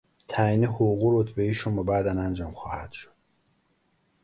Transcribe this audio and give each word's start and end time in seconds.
تعیین 0.27 0.63
حقوق 0.63 1.03
و 1.03 1.21
رتبهی 1.21 1.53
شما 1.53 1.83
بعدا 1.83 2.11
انجام 2.11 2.53
خواهد 2.53 2.91
شد. 2.91 3.13